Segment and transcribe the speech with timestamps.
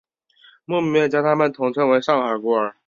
[0.65, 2.73] 牧民们将他们统称为上海孤儿。